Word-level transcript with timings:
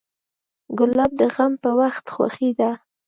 ګلاب 0.77 1.11
د 1.19 1.21
غم 1.33 1.53
په 1.63 1.69
وخت 1.79 2.05
خوښي 2.13 2.49
ده. 2.59 2.71